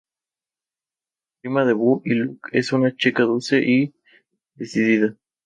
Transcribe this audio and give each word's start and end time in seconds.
Prima 1.43 1.63
de 1.63 1.73
Bo 1.73 2.01
y 2.03 2.15
Luke, 2.15 2.39
es 2.53 2.73
una 2.73 2.95
chica 2.95 3.21
dulce 3.21 3.61
y 3.63 3.93
decidida. 4.55 5.15